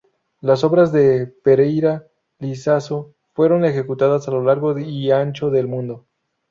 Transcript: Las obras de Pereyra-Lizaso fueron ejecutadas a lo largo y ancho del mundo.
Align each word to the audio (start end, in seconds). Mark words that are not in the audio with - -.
Las 0.39 0.63
obras 0.63 0.91
de 0.91 1.27
Pereyra-Lizaso 1.27 3.13
fueron 3.35 3.65
ejecutadas 3.65 4.27
a 4.27 4.31
lo 4.31 4.41
largo 4.41 4.75
y 4.79 5.11
ancho 5.11 5.51
del 5.51 5.67
mundo. 5.67 6.07